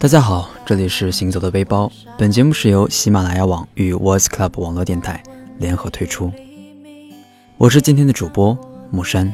[0.00, 1.92] 大家好，这里是行走的背包。
[2.16, 5.22] 本节目是由喜马拉雅网与 Voice Club 网络电台
[5.58, 6.32] 联合推出。
[7.58, 8.56] 我是今天的主播
[8.90, 9.30] 木山。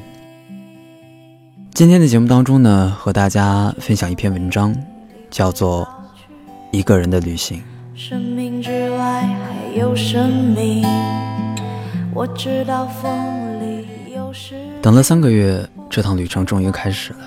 [1.73, 4.77] 今天的节目当中呢，和大家分享一篇文章，
[5.31, 5.85] 叫做
[6.73, 7.59] 《一个人的旅行》。
[7.95, 10.85] 生命之外还有生命，
[12.13, 13.09] 我知道风
[13.61, 14.57] 里有时。
[14.83, 17.19] 等了三个月，这趟旅程终于开始了。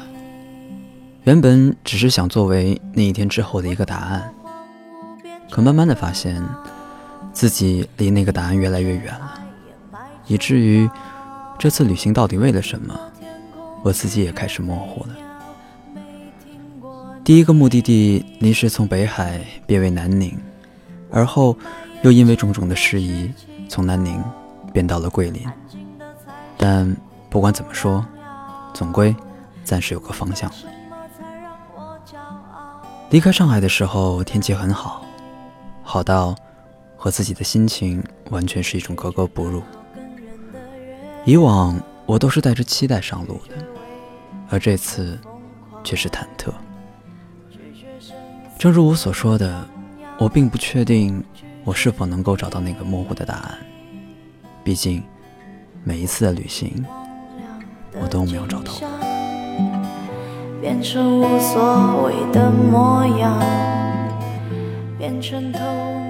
[1.29, 4.33] 原本只是想作为那一天之后的一个答案，
[5.51, 6.43] 可慢慢的发现，
[7.31, 9.39] 自己离那个答案越来越远了，
[10.25, 10.89] 以至于
[11.59, 12.99] 这次旅行到底为了什么，
[13.83, 15.15] 我自己也开始模糊了。
[17.23, 20.35] 第一个目的地临时从北海变为南宁，
[21.11, 21.55] 而后
[22.01, 23.31] 又因为种种的事宜，
[23.67, 24.19] 从南宁
[24.73, 25.45] 变到了桂林。
[26.57, 26.97] 但
[27.29, 28.03] 不管怎么说，
[28.73, 29.15] 总归
[29.63, 30.51] 暂时有个方向。
[33.09, 35.03] 离开上海的时候，天气很好，
[35.81, 36.35] 好到
[36.95, 39.63] 和自己的心情完全是一种格格不入。
[41.25, 43.55] 以往我都是带着期待上路的，
[44.49, 45.19] 而这次
[45.83, 46.53] 却是忐忑。
[48.59, 49.67] 正如我所说的，
[50.19, 51.23] 我并不确定
[51.63, 53.57] 我是否能够找到那个模糊的答案。
[54.63, 55.03] 毕竟，
[55.83, 56.85] 每一次的旅行，
[57.99, 59.08] 我都没有找到过。
[60.61, 63.39] 变成无所谓的模样，
[64.97, 65.59] 变成透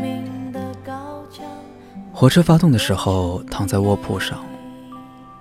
[0.01, 0.93] 明的高
[1.31, 1.45] 墙。
[2.11, 4.39] 火车发动的时候，躺在卧铺上，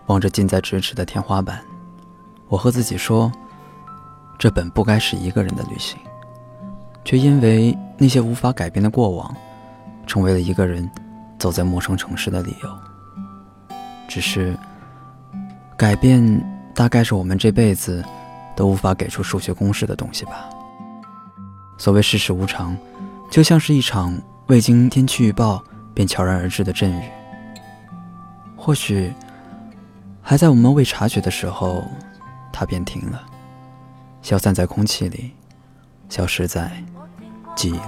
[0.06, 1.60] 望着近在咫尺的天花板，
[2.48, 3.32] 我和自己说：
[4.38, 5.98] 这本不该是一个人的旅行，
[7.02, 9.34] 却因为那些无法改变的过往，
[10.06, 10.88] 成为了一个人
[11.38, 12.68] 走在陌生城市的理由。
[14.06, 14.54] 只是，
[15.78, 16.22] 改变
[16.74, 18.04] 大概是我们这辈子。
[18.58, 20.50] 都无法给出数学公式的东西吧。
[21.78, 22.76] 所谓世事无常，
[23.30, 25.62] 就像是一场未经天气预报
[25.94, 27.08] 便悄然而至的阵雨。
[28.56, 29.12] 或许，
[30.20, 31.84] 还在我们未察觉的时候，
[32.52, 33.22] 它便停了，
[34.22, 35.30] 消散在空气里，
[36.08, 36.82] 消失在
[37.54, 37.80] 记忆里，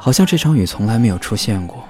[0.00, 1.84] 好像这场雨从来没有出现过。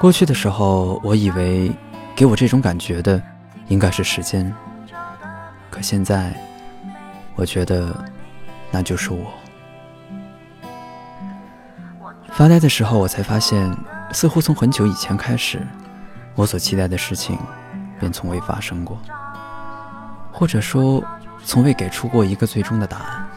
[0.00, 1.70] 过去的时候，我以为
[2.16, 3.22] 给我这种感觉的，
[3.68, 4.52] 应该是时间。
[5.76, 6.32] 可现在，
[7.34, 7.94] 我觉得
[8.70, 9.30] 那就是我。
[12.32, 13.70] 发呆的时候，我才发现，
[14.10, 15.60] 似乎从很久以前开始，
[16.34, 17.38] 我所期待的事情
[18.00, 18.98] 便从未发生过，
[20.32, 21.04] 或者说，
[21.44, 23.28] 从未给出过一个最终的答案。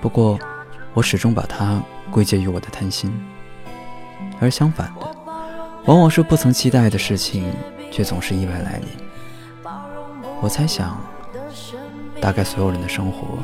[0.00, 0.38] 不过，
[0.92, 3.12] 我始终把它归结于我的贪心，
[4.40, 5.16] 而相反的，
[5.86, 7.52] 往往是不曾期待的事情，
[7.90, 8.88] 却总是意外来临。
[10.40, 10.96] 我猜想。
[12.24, 13.36] 大概所有人的生活，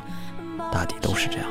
[0.72, 1.46] 大抵都是这样。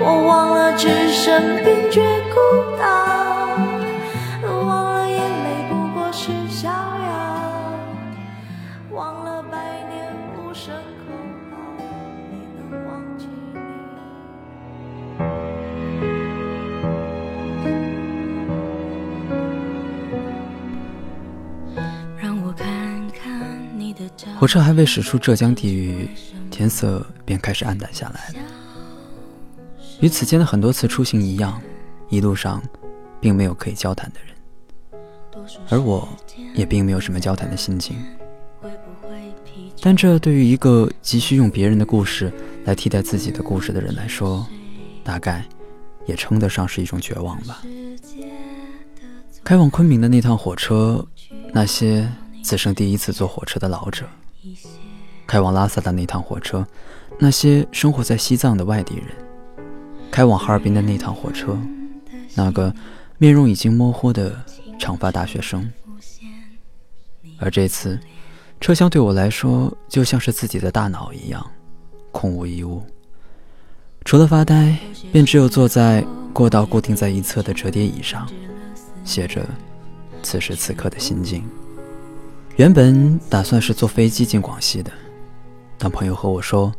[0.00, 0.24] 我
[8.94, 9.35] 忘了
[24.38, 26.08] 火车还未驶出浙江地域，
[26.50, 28.46] 天色便开始暗淡下来了。
[30.00, 31.60] 与此间的很多次出行一样，
[32.10, 32.62] 一路上
[33.20, 34.34] 并没有可以交谈的人，
[35.70, 36.08] 而我
[36.54, 37.96] 也并没有什么交谈的心情。
[39.80, 42.32] 但这对于一个急需用别人的故事
[42.64, 44.46] 来替代自己的故事的人来说，
[45.04, 45.44] 大概
[46.06, 47.62] 也称得上是一种绝望吧。
[49.44, 51.06] 开往昆明的那趟火车，
[51.52, 52.10] 那些
[52.46, 54.06] 此生第一次坐火车的老者。
[55.26, 56.64] 开往拉萨的那趟火车，
[57.18, 59.06] 那些生活在西藏的外地人；
[60.12, 61.58] 开往哈尔滨的那趟火车，
[62.36, 62.72] 那个
[63.18, 64.40] 面容已经模糊的
[64.78, 65.68] 长发大学生。
[67.40, 67.98] 而这次，
[68.60, 71.44] 车厢对我来说就像是自己的大脑一样，
[72.12, 72.80] 空无一物。
[74.04, 74.78] 除了发呆，
[75.10, 78.30] 便只有坐在过道固定在一侧的折叠椅上，
[79.02, 79.44] 写着
[80.22, 81.44] 此时此刻的心境。
[82.56, 84.90] 原本打算是坐飞机进广西的，
[85.76, 86.72] 但朋友和我说：“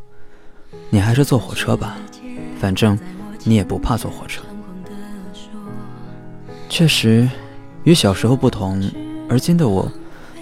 [0.89, 1.95] 你还是坐火车吧，
[2.59, 2.97] 反正
[3.43, 4.41] 你也不怕坐火车。”
[6.67, 7.29] 确实，
[7.83, 8.89] 与小时候不同，
[9.29, 9.91] 而今的我，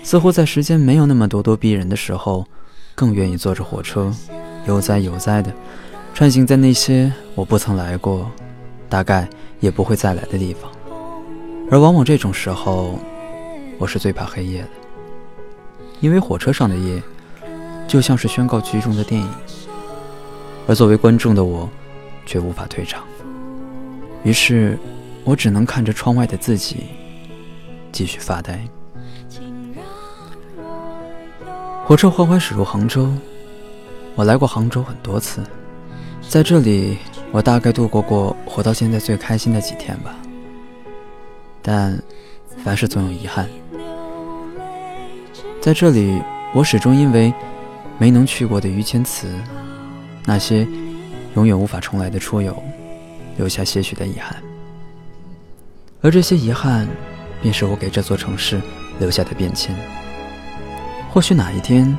[0.03, 2.45] 似乎在时间没有那么咄咄逼人的时候，
[2.95, 4.13] 更愿意坐着火车，
[4.67, 5.51] 悠哉悠哉的
[6.13, 8.31] 穿行在那些我不曾来过，
[8.87, 9.27] 大概
[9.59, 10.71] 也不会再来的地方。
[11.69, 12.97] 而往往这种时候，
[13.77, 14.69] 我是最怕黑夜的，
[16.05, 17.01] 因为火车上的夜
[17.87, 19.27] 就像是宣告剧中的电影，
[20.67, 21.67] 而作为观众的我
[22.27, 23.03] 却无法退场。
[24.23, 24.77] 于是，
[25.23, 26.83] 我只能看着窗外的自己，
[27.91, 28.63] 继续发呆。
[31.87, 33.11] 火车缓缓驶入杭州，
[34.13, 35.41] 我来过杭州很多次，
[36.29, 36.99] 在这里，
[37.31, 40.15] 我大概度过过活到现在最开心的几天吧。
[41.63, 41.99] 但，
[42.63, 43.49] 凡事总有遗憾。
[45.65, 46.21] 在这里，
[46.53, 47.33] 我始终因为
[47.97, 49.33] 没能去过的于谦祠，
[50.23, 50.63] 那些
[51.33, 52.55] 永远无法重来的出游，
[53.35, 54.37] 留下些许的遗憾。
[56.01, 56.87] 而这些遗憾，
[57.41, 58.61] 便是我给这座城市
[58.99, 59.75] 留下的变迁。
[61.09, 61.97] 或许哪一天，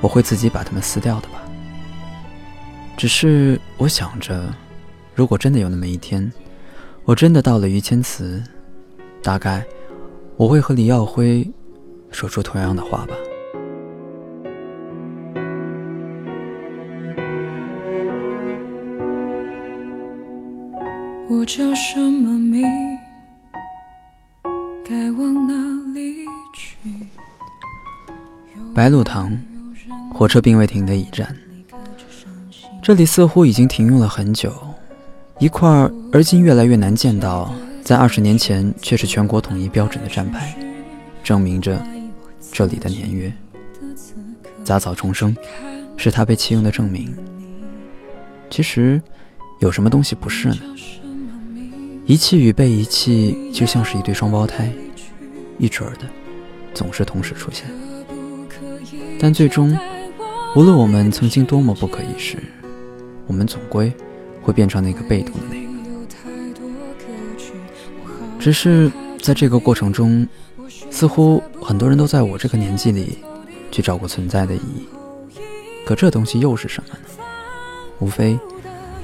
[0.00, 1.42] 我会自己把它们撕掉的吧。
[2.96, 4.54] 只是我想着，
[5.16, 6.32] 如果真的有那么一天，
[7.04, 8.40] 我真的到了于谦祠。
[9.20, 9.64] 大概
[10.36, 11.44] 我会和李耀辉
[12.10, 13.14] 说出同样的话吧。
[21.30, 22.64] 我叫什么名？
[24.84, 25.54] 该往哪
[25.92, 26.24] 里
[26.54, 26.88] 去？
[28.74, 29.38] 白鹿堂，
[30.12, 31.36] 火车并未停的一站。
[32.82, 34.52] 这里似乎已经停用了很久，
[35.38, 35.68] 一块
[36.12, 37.52] 而今越来越难见到。
[37.82, 40.54] 在二十年前，却是全国统一标准的站牌，
[41.22, 41.80] 证明着
[42.52, 43.32] 这里的年月。
[44.64, 45.34] 杂草丛生，
[45.96, 47.14] 是他被弃用的证明。
[48.50, 49.00] 其实，
[49.60, 50.56] 有什么东西不是呢？
[52.06, 54.72] 遗弃与被遗弃，就像是一对双胞胎，
[55.58, 56.06] 一准儿的，
[56.72, 57.66] 总是同时出现。
[59.20, 59.76] 但最终，
[60.56, 62.38] 无论我们曾经多么不可一世，
[63.26, 63.92] 我们总归
[64.40, 65.68] 会变成那个被动的那个。
[68.38, 70.26] 只是在这个过程中，
[70.98, 73.18] 似乎很多人都在我这个年纪里
[73.70, 74.88] 去找过存在的意义。
[75.86, 77.24] 可这东西又是什么呢？
[78.00, 78.36] 无非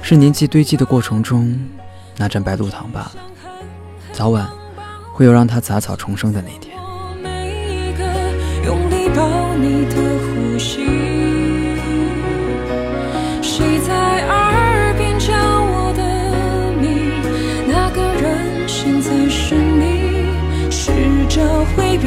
[0.01, 1.57] 是年纪堆积的过程中
[2.17, 3.13] 那盏白露堂罢了。
[4.11, 4.45] 早晚
[5.13, 6.77] 会有让它杂草重生的那天
[8.65, 10.14] 用力抱你的。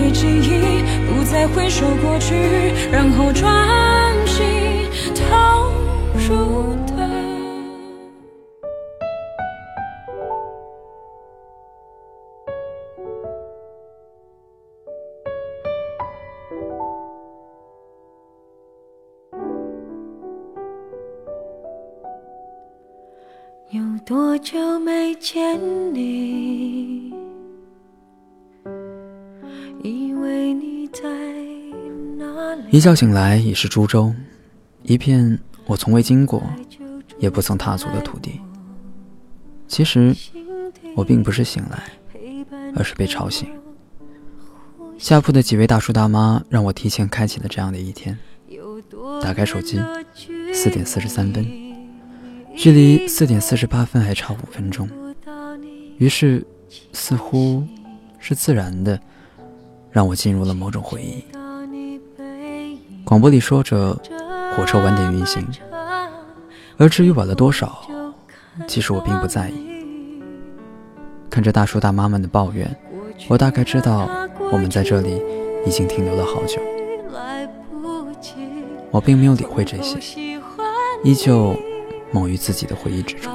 [0.01, 2.37] 别记忆，不再回首过去，
[2.93, 3.45] 然后专
[4.27, 4.45] 心
[5.13, 5.73] 投
[6.15, 6.97] 入的。
[23.71, 25.59] 有多久没见
[25.93, 26.68] 你？
[32.71, 34.15] 一觉醒来已是株洲，
[34.83, 36.43] 一片我从未经过，
[37.19, 38.41] 也不曾踏足的土地。
[39.67, 40.15] 其实
[40.95, 41.83] 我并不是醒来，
[42.77, 43.49] 而是被吵醒。
[44.99, 48.19] 下铺的几位大叔大妈让我提前开启了这样的一天。
[49.23, 49.81] 打开手机，
[50.53, 51.45] 四点四十三分，
[52.55, 54.89] 距离四点四十八分还差五分钟。
[55.97, 56.47] 于是，
[56.93, 57.67] 似乎
[58.19, 59.01] 是自然的。
[59.91, 61.25] 让我进入了某种回忆。
[63.09, 63.99] 广播里说着
[64.55, 65.43] 火车晚点运行，
[66.77, 67.81] 而至于晚了多少，
[68.67, 70.23] 其实我并不在意。
[71.31, 72.71] 看着大叔大妈们的抱怨，
[73.27, 74.07] 我大概知道
[74.53, 75.23] 我们在这里
[75.65, 76.61] 已经停留了好久。
[78.91, 79.99] 我并没有理会这些，
[81.03, 81.57] 依旧
[82.13, 83.33] 梦于自己的回忆之中。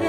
[0.00, 0.07] 如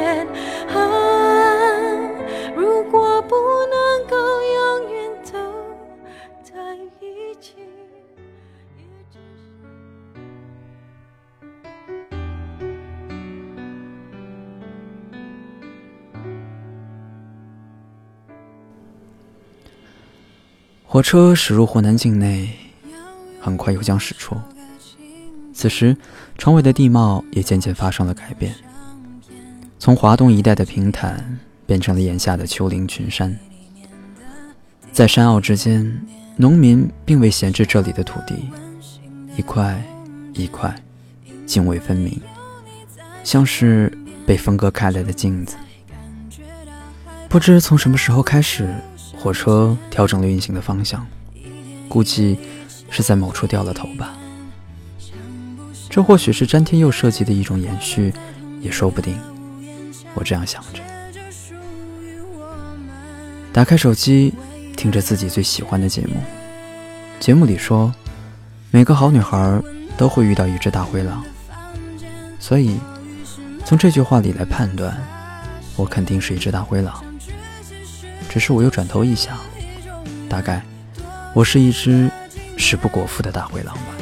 [20.91, 22.49] 火车驶入湖南境内，
[23.39, 24.35] 很快又将驶出。
[25.53, 25.95] 此时，
[26.35, 28.55] 窗外的地貌也渐渐发生了改变，
[29.77, 31.39] 从华东一带的平坦。
[31.67, 33.37] 变成了眼下的丘陵群山，
[34.91, 36.03] 在山坳之间，
[36.35, 38.49] 农民并未闲置这里的土地，
[39.37, 39.79] 一块
[40.33, 40.75] 一块，
[41.45, 42.19] 泾渭分明，
[43.23, 45.55] 像是被分割开来的镜子。
[47.29, 48.67] 不知从什么时候开始，
[49.19, 51.05] 火车调整了运行的方向，
[51.89, 52.39] 估计
[52.89, 54.17] 是在某处掉了头吧。
[55.89, 58.13] 这或许是詹天佑设计的一种延续，
[58.61, 59.19] 也说不定。
[60.13, 60.81] 我这样想着。
[63.51, 64.33] 打开手机，
[64.77, 66.15] 听着自己最喜欢的节目。
[67.19, 67.93] 节目里说，
[68.71, 69.61] 每个好女孩
[69.97, 71.25] 都会遇到一只大灰狼，
[72.39, 72.77] 所以
[73.65, 74.95] 从这句话里来判断，
[75.75, 77.03] 我肯定是一只大灰狼。
[78.29, 79.37] 只是我又转头一想，
[80.29, 80.63] 大概
[81.33, 82.09] 我是一只
[82.57, 83.95] 食不果腹的大灰狼吧。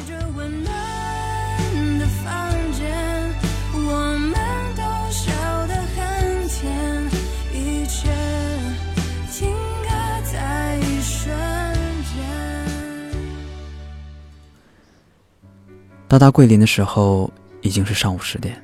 [16.06, 17.30] 到达桂林的时候
[17.60, 18.62] 已经是上午十点，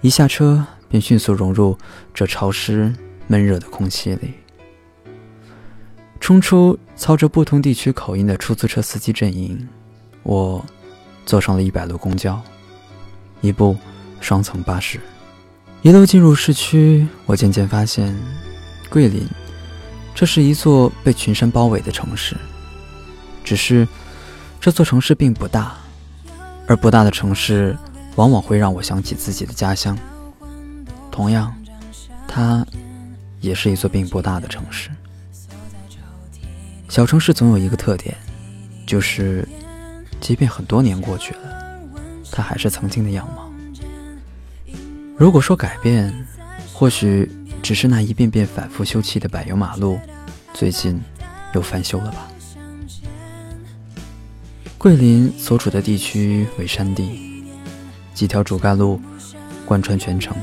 [0.00, 1.76] 一下车便迅速融入
[2.14, 2.94] 这潮湿
[3.26, 4.34] 闷热的空气里，
[6.20, 9.68] 冲出操着不同地区口音的出租车司机阵营，
[10.22, 10.64] 我
[11.24, 12.40] 坐上了一百路公交，
[13.40, 13.76] 一部
[14.20, 14.98] 双层巴士，
[15.82, 17.06] 一路进入市区。
[17.26, 18.16] 我渐渐发现，
[18.90, 19.26] 桂林，
[20.14, 22.36] 这是一座被群山包围的城市，
[23.44, 23.86] 只是
[24.60, 25.76] 这座城市并不大。
[26.68, 27.78] 而不大的城市，
[28.16, 29.96] 往往会让我想起自己的家乡。
[31.12, 31.54] 同样，
[32.26, 32.66] 它
[33.40, 34.90] 也是一座并不大的城市。
[36.88, 38.16] 小城市总有一个特点，
[38.86, 39.46] 就是，
[40.20, 41.78] 即便很多年过去了，
[42.30, 43.50] 它还是曾经的样貌。
[45.16, 46.14] 如果说改变，
[46.72, 47.30] 或许
[47.62, 49.98] 只是那一遍遍反复修葺的柏油马路，
[50.54, 51.00] 最近
[51.54, 52.28] 又翻修了吧。
[54.78, 57.44] 桂林所处的地区为山地，
[58.14, 59.00] 几条主干路
[59.64, 60.36] 贯穿全城，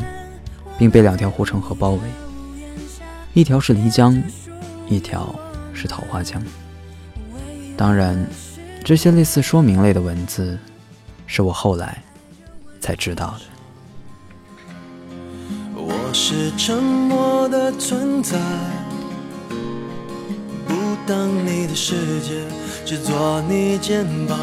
[0.77, 1.99] 并被两条护城河包围。
[3.33, 4.21] 一条是漓江，
[4.89, 5.33] 一条
[5.73, 6.41] 是桃花江。
[7.75, 8.25] 当然，
[8.83, 10.57] 这些类似说明类的文字，
[11.25, 12.01] 是我后来
[12.79, 13.41] 才知道的。
[15.75, 18.37] 我是沉默的存在。
[20.67, 20.73] 不
[21.07, 22.45] 当你的世界
[22.85, 24.39] 只做你肩膀，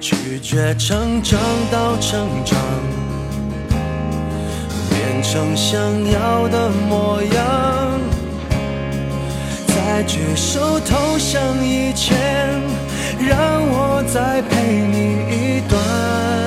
[0.00, 2.58] 拒绝成长到成长，
[4.90, 8.00] 变成想要的模样，
[9.96, 12.18] 在举手投降以前，
[13.20, 16.43] 让我再陪你一段。